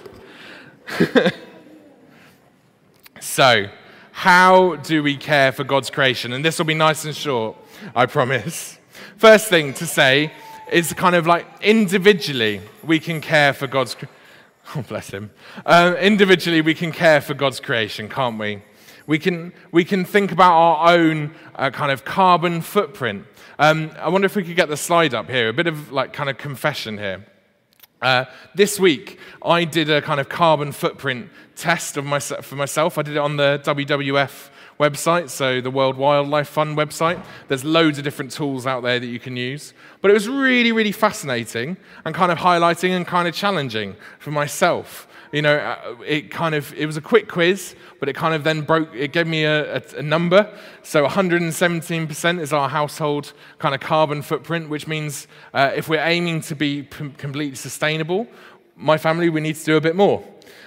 so, 3.20 3.66
how 4.12 4.76
do 4.76 5.02
we 5.02 5.16
care 5.16 5.52
for 5.52 5.64
God's 5.64 5.90
creation? 5.90 6.32
And 6.32 6.44
this 6.44 6.58
will 6.58 6.66
be 6.66 6.74
nice 6.74 7.04
and 7.04 7.14
short, 7.14 7.56
I 7.94 8.06
promise. 8.06 8.78
First 9.16 9.48
thing 9.48 9.74
to 9.74 9.86
say 9.86 10.32
is 10.70 10.92
kind 10.92 11.14
of 11.14 11.26
like 11.26 11.46
individually 11.62 12.60
we 12.84 13.00
can 13.00 13.20
care 13.20 13.52
for 13.52 13.66
God's. 13.66 13.96
Oh, 14.74 14.82
bless 14.82 15.10
him. 15.10 15.30
Uh, 15.64 15.94
individually 16.00 16.60
we 16.60 16.74
can 16.74 16.90
care 16.90 17.20
for 17.20 17.34
God's 17.34 17.60
creation, 17.60 18.08
can't 18.08 18.36
we? 18.36 18.62
We 19.06 19.18
can, 19.18 19.52
we 19.70 19.84
can 19.84 20.04
think 20.04 20.32
about 20.32 20.52
our 20.52 20.92
own 20.94 21.34
uh, 21.54 21.70
kind 21.70 21.92
of 21.92 22.04
carbon 22.04 22.60
footprint. 22.60 23.24
Um, 23.58 23.92
I 23.98 24.08
wonder 24.08 24.26
if 24.26 24.34
we 24.34 24.42
could 24.42 24.56
get 24.56 24.68
the 24.68 24.76
slide 24.76 25.14
up 25.14 25.30
here, 25.30 25.48
a 25.48 25.52
bit 25.52 25.68
of 25.68 25.92
like 25.92 26.12
kind 26.12 26.28
of 26.28 26.38
confession 26.38 26.98
here. 26.98 27.24
Uh, 28.02 28.24
this 28.54 28.78
week, 28.78 29.18
I 29.42 29.64
did 29.64 29.88
a 29.88 30.02
kind 30.02 30.20
of 30.20 30.28
carbon 30.28 30.72
footprint 30.72 31.30
test 31.54 31.96
of 31.96 32.04
myself, 32.04 32.44
for 32.44 32.56
myself. 32.56 32.98
I 32.98 33.02
did 33.02 33.16
it 33.16 33.20
on 33.20 33.36
the 33.36 33.60
WWF 33.64 34.50
website, 34.78 35.30
so 35.30 35.60
the 35.60 35.70
World 35.70 35.96
Wildlife 35.96 36.48
Fund 36.48 36.76
website. 36.76 37.24
There's 37.48 37.64
loads 37.64 37.98
of 37.98 38.04
different 38.04 38.32
tools 38.32 38.66
out 38.66 38.82
there 38.82 39.00
that 39.00 39.06
you 39.06 39.18
can 39.18 39.36
use. 39.36 39.72
But 40.02 40.10
it 40.10 40.14
was 40.14 40.28
really, 40.28 40.72
really 40.72 40.92
fascinating 40.92 41.76
and 42.04 42.14
kind 42.14 42.30
of 42.30 42.38
highlighting 42.38 42.90
and 42.90 43.06
kind 43.06 43.26
of 43.26 43.34
challenging 43.34 43.96
for 44.18 44.30
myself 44.30 45.08
you 45.32 45.42
know, 45.42 45.56
uh, 45.56 45.96
it 46.06 46.30
kind 46.30 46.54
of, 46.54 46.72
it 46.74 46.86
was 46.86 46.96
a 46.96 47.00
quick 47.00 47.28
quiz, 47.28 47.74
but 48.00 48.08
it 48.08 48.14
kind 48.14 48.34
of 48.34 48.44
then 48.44 48.62
broke, 48.62 48.94
it 48.94 49.12
gave 49.12 49.26
me 49.26 49.44
a, 49.44 49.76
a, 49.76 49.82
a 49.98 50.02
number. 50.02 50.52
So 50.82 51.06
117% 51.06 52.40
is 52.40 52.52
our 52.52 52.68
household 52.68 53.32
kind 53.58 53.74
of 53.74 53.80
carbon 53.80 54.22
footprint, 54.22 54.68
which 54.68 54.86
means 54.86 55.26
uh, 55.54 55.72
if 55.74 55.88
we're 55.88 56.04
aiming 56.04 56.40
to 56.42 56.54
be 56.54 56.82
p- 56.82 57.10
completely 57.16 57.56
sustainable, 57.56 58.26
my 58.76 58.98
family, 58.98 59.28
we 59.28 59.40
need 59.40 59.56
to 59.56 59.64
do 59.64 59.76
a 59.76 59.80
bit 59.80 59.96
more. 59.96 60.22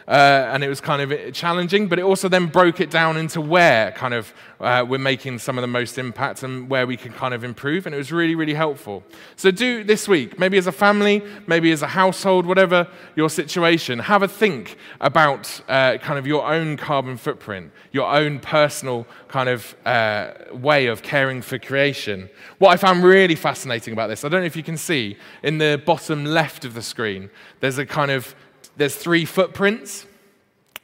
Uh, 0.07 0.49
and 0.51 0.63
it 0.63 0.69
was 0.69 0.81
kind 0.81 1.01
of 1.01 1.33
challenging, 1.33 1.87
but 1.87 1.99
it 1.99 2.03
also 2.03 2.27
then 2.29 2.47
broke 2.47 2.79
it 2.79 2.89
down 2.89 3.17
into 3.17 3.41
where 3.41 3.91
kind 3.91 4.13
of 4.13 4.33
uh, 4.59 4.85
we're 4.87 4.97
making 4.97 5.39
some 5.39 5.57
of 5.57 5.61
the 5.61 5.67
most 5.67 5.97
impact 5.97 6.43
and 6.43 6.69
where 6.69 6.85
we 6.85 6.97
can 6.97 7.13
kind 7.13 7.33
of 7.33 7.43
improve, 7.43 7.85
and 7.85 7.95
it 7.95 7.97
was 7.97 8.11
really, 8.11 8.35
really 8.35 8.53
helpful. 8.53 9.03
So 9.35 9.51
do 9.51 9.83
this 9.83 10.07
week, 10.07 10.37
maybe 10.37 10.57
as 10.57 10.67
a 10.67 10.71
family, 10.71 11.23
maybe 11.47 11.71
as 11.71 11.81
a 11.81 11.87
household, 11.87 12.45
whatever 12.45 12.87
your 13.15 13.29
situation, 13.29 13.99
have 13.99 14.23
a 14.23 14.27
think 14.27 14.77
about 14.99 15.61
uh, 15.69 15.97
kind 15.97 16.19
of 16.19 16.27
your 16.27 16.45
own 16.45 16.77
carbon 16.77 17.17
footprint, 17.17 17.71
your 17.91 18.11
own 18.11 18.39
personal 18.39 19.07
kind 19.27 19.47
of 19.47 19.75
uh, 19.85 20.31
way 20.51 20.87
of 20.87 21.01
caring 21.01 21.41
for 21.41 21.57
creation. 21.57 22.29
What 22.57 22.71
I 22.71 22.77
found 22.77 23.03
really 23.03 23.35
fascinating 23.35 23.93
about 23.93 24.07
this, 24.07 24.25
I 24.25 24.29
don't 24.29 24.41
know 24.41 24.45
if 24.45 24.55
you 24.55 24.63
can 24.63 24.77
see 24.77 25.17
in 25.43 25.57
the 25.57 25.81
bottom 25.85 26.25
left 26.25 26.65
of 26.65 26.73
the 26.73 26.81
screen, 26.81 27.29
there's 27.59 27.77
a 27.77 27.85
kind 27.85 28.11
of 28.11 28.35
there's 28.79 28.95
three 28.95 29.25
footprints. 29.25 30.05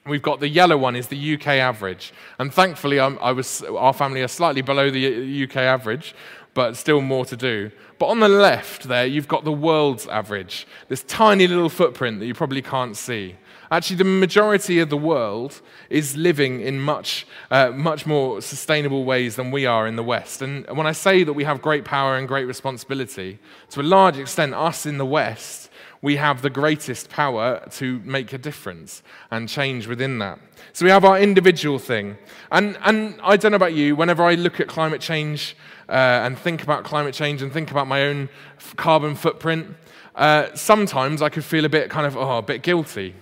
We've 0.05 0.21
got 0.21 0.39
the 0.41 0.49
yellow 0.49 0.77
one 0.77 0.95
is 0.95 1.07
the 1.07 1.35
UK 1.35 1.47
average, 1.47 2.13
and 2.37 2.53
thankfully, 2.53 2.99
I'm, 2.99 3.17
i 3.19 3.31
was 3.31 3.63
our 3.63 3.93
family 3.93 4.21
are 4.21 4.27
slightly 4.27 4.61
below 4.61 4.91
the 4.91 5.45
UK 5.45 5.55
average, 5.57 6.13
but 6.53 6.75
still 6.75 7.01
more 7.01 7.25
to 7.25 7.37
do. 7.37 7.71
But 7.97 8.07
on 8.07 8.19
the 8.19 8.29
left 8.29 8.83
there, 8.83 9.05
you've 9.05 9.29
got 9.29 9.45
the 9.45 9.51
world's 9.51 10.05
average, 10.07 10.67
this 10.89 11.03
tiny 11.03 11.47
little 11.47 11.69
footprint 11.69 12.19
that 12.19 12.27
you 12.27 12.35
probably 12.35 12.61
can't 12.61 12.95
see. 12.95 13.35
Actually, 13.71 13.95
the 13.95 14.03
majority 14.03 14.79
of 14.79 14.89
the 14.89 14.97
world 14.97 15.61
is 15.89 16.15
living 16.15 16.61
in 16.61 16.79
much, 16.79 17.25
uh, 17.49 17.71
much 17.71 18.05
more 18.05 18.41
sustainable 18.41 19.05
ways 19.05 19.37
than 19.37 19.49
we 19.49 19.65
are 19.65 19.87
in 19.87 19.95
the 19.95 20.03
West. 20.03 20.43
And 20.43 20.67
when 20.67 20.85
I 20.85 20.91
say 20.91 21.23
that 21.23 21.33
we 21.33 21.45
have 21.45 21.61
great 21.63 21.83
power 21.83 22.15
and 22.15 22.27
great 22.27 22.45
responsibility, 22.45 23.39
to 23.71 23.81
a 23.81 23.83
large 23.83 24.19
extent, 24.19 24.53
us 24.53 24.85
in 24.85 24.99
the 24.99 25.05
West 25.05 25.71
we 26.05 26.17
have 26.17 26.43
the 26.43 26.51
greatest 26.51 27.09
power 27.09 27.59
to 27.71 27.99
make 28.05 28.31
a 28.31 28.37
difference 28.37 29.01
and 29.31 29.49
change 29.49 29.87
within 29.87 30.19
that. 30.19 30.37
So 30.71 30.85
we 30.85 30.91
have 30.91 31.03
our 31.03 31.19
individual 31.19 31.79
thing. 31.79 32.15
And, 32.51 32.77
and 32.85 33.19
I 33.23 33.37
don't 33.37 33.51
know 33.51 33.55
about 33.55 33.73
you, 33.73 33.95
whenever 33.95 34.23
I 34.23 34.35
look 34.35 34.59
at 34.59 34.67
climate 34.67 35.01
change 35.01 35.57
uh, 35.89 35.93
and 36.25 36.37
think 36.37 36.61
about 36.61 36.83
climate 36.83 37.15
change 37.15 37.41
and 37.41 37.51
think 37.51 37.71
about 37.71 37.87
my 37.87 38.03
own 38.03 38.29
carbon 38.75 39.15
footprint, 39.15 39.75
uh, 40.13 40.53
sometimes 40.53 41.23
I 41.23 41.29
could 41.29 41.43
feel 41.43 41.65
a 41.65 41.69
bit 41.69 41.89
kind 41.89 42.05
of, 42.05 42.15
oh, 42.15 42.37
a 42.37 42.43
bit 42.43 42.61
guilty. 42.61 43.15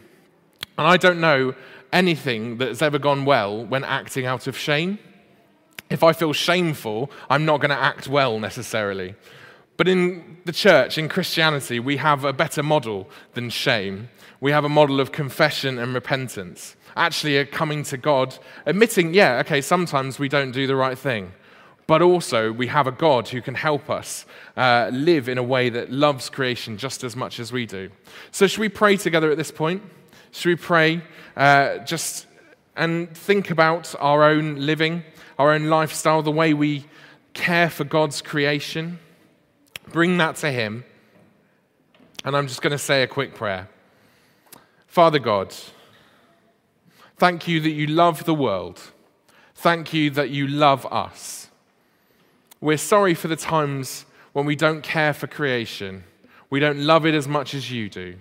And 0.77 0.85
I 0.85 0.97
don't 0.97 1.21
know 1.21 1.55
anything 1.93 2.57
that's 2.57 2.81
ever 2.81 2.99
gone 2.99 3.23
well 3.23 3.65
when 3.65 3.85
acting 3.85 4.25
out 4.25 4.45
of 4.47 4.57
shame. 4.57 4.99
If 5.89 6.03
I 6.03 6.11
feel 6.11 6.33
shameful, 6.33 7.09
I'm 7.29 7.45
not 7.45 7.61
going 7.61 7.69
to 7.69 7.81
act 7.91 8.09
well 8.09 8.39
necessarily. 8.41 9.15
But 9.77 9.87
in 9.87 10.37
the 10.45 10.51
church, 10.51 10.97
in 10.97 11.09
Christianity, 11.09 11.79
we 11.79 11.97
have 11.97 12.25
a 12.25 12.33
better 12.33 12.61
model 12.61 13.09
than 13.33 13.49
shame. 13.49 14.09
We 14.39 14.51
have 14.51 14.65
a 14.65 14.69
model 14.69 14.99
of 14.99 15.11
confession 15.11 15.79
and 15.79 15.93
repentance. 15.93 16.75
Actually, 16.95 17.37
a 17.37 17.45
coming 17.45 17.83
to 17.85 17.97
God, 17.97 18.37
admitting, 18.65 19.13
yeah, 19.13 19.37
okay, 19.39 19.61
sometimes 19.61 20.19
we 20.19 20.29
don't 20.29 20.51
do 20.51 20.67
the 20.67 20.75
right 20.75 20.97
thing. 20.97 21.31
But 21.87 22.01
also, 22.01 22.51
we 22.51 22.67
have 22.67 22.87
a 22.87 22.91
God 22.91 23.27
who 23.27 23.41
can 23.41 23.55
help 23.55 23.89
us 23.89 24.25
uh, 24.55 24.89
live 24.93 25.27
in 25.27 25.37
a 25.37 25.43
way 25.43 25.69
that 25.69 25.91
loves 25.91 26.29
creation 26.29 26.77
just 26.77 27.03
as 27.03 27.15
much 27.15 27.39
as 27.39 27.51
we 27.51 27.65
do. 27.65 27.89
So, 28.31 28.47
should 28.47 28.61
we 28.61 28.69
pray 28.69 28.95
together 28.95 29.31
at 29.31 29.37
this 29.37 29.51
point? 29.51 29.83
Should 30.31 30.49
we 30.49 30.55
pray 30.55 31.01
uh, 31.35 31.79
just 31.79 32.27
and 32.75 33.15
think 33.15 33.51
about 33.51 33.93
our 33.99 34.23
own 34.23 34.55
living, 34.65 35.03
our 35.37 35.51
own 35.51 35.65
lifestyle, 35.65 36.21
the 36.21 36.31
way 36.31 36.53
we 36.53 36.85
care 37.33 37.69
for 37.69 37.83
God's 37.83 38.21
creation? 38.21 38.99
Bring 39.91 40.17
that 40.17 40.35
to 40.37 40.51
Him. 40.51 40.85
And 42.25 42.35
I'm 42.35 42.47
just 42.47 42.61
going 42.61 42.71
to 42.71 42.77
say 42.77 43.03
a 43.03 43.07
quick 43.07 43.35
prayer. 43.35 43.69
Father 44.87 45.19
God, 45.19 45.53
thank 47.17 47.47
you 47.47 47.59
that 47.59 47.71
you 47.71 47.87
love 47.87 48.25
the 48.25 48.33
world. 48.33 48.79
Thank 49.55 49.93
you 49.93 50.09
that 50.11 50.29
you 50.29 50.47
love 50.47 50.85
us. 50.91 51.49
We're 52.61 52.77
sorry 52.77 53.13
for 53.13 53.27
the 53.27 53.35
times 53.35 54.05
when 54.31 54.45
we 54.45 54.55
don't 54.55 54.81
care 54.81 55.13
for 55.13 55.27
creation. 55.27 56.03
We 56.49 56.59
don't 56.59 56.79
love 56.79 57.05
it 57.05 57.13
as 57.13 57.27
much 57.27 57.53
as 57.53 57.71
you 57.71 57.89
do. 57.89 58.15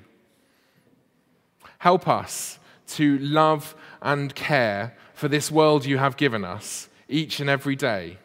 Help 1.79 2.09
us 2.09 2.59
to 2.89 3.19
love 3.19 3.75
and 4.01 4.35
care 4.35 4.97
for 5.15 5.29
this 5.29 5.51
world 5.51 5.85
you 5.85 5.99
have 5.99 6.17
given 6.17 6.45
us 6.45 6.89
each 7.09 7.41
and 7.41 7.49
every 7.49 7.77
day. 7.77 8.19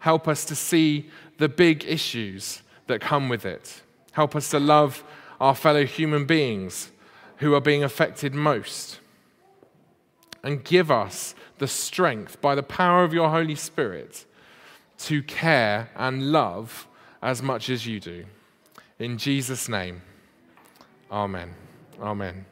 Help 0.00 0.26
us 0.28 0.44
to 0.46 0.54
see 0.54 1.08
the 1.38 1.48
big 1.48 1.84
issues 1.84 2.62
that 2.86 3.00
come 3.00 3.28
with 3.28 3.46
it. 3.46 3.82
Help 4.12 4.34
us 4.34 4.50
to 4.50 4.58
love 4.58 5.04
our 5.40 5.54
fellow 5.54 5.84
human 5.86 6.26
beings 6.26 6.90
who 7.36 7.54
are 7.54 7.60
being 7.60 7.82
affected 7.84 8.34
most. 8.34 8.98
And 10.42 10.64
give 10.64 10.90
us 10.90 11.34
the 11.58 11.68
strength 11.68 12.40
by 12.40 12.54
the 12.54 12.62
power 12.62 13.04
of 13.04 13.14
your 13.14 13.30
Holy 13.30 13.54
Spirit 13.54 14.26
to 14.98 15.22
care 15.22 15.90
and 15.96 16.32
love 16.32 16.86
as 17.22 17.42
much 17.42 17.68
as 17.70 17.86
you 17.86 18.00
do. 18.00 18.24
In 18.98 19.16
Jesus' 19.18 19.68
name, 19.68 20.02
amen. 21.10 21.54
Amen. 22.00 22.46